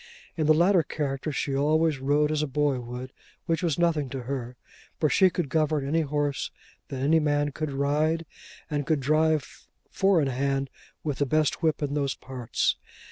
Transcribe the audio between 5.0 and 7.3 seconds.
she could govern any horse that any